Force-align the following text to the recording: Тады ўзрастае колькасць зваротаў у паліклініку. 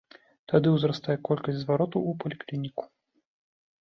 Тады 0.53 0.71
ўзрастае 0.75 1.17
колькасць 1.29 1.61
зваротаў 1.65 2.09
у 2.13 2.17
паліклініку. 2.25 2.83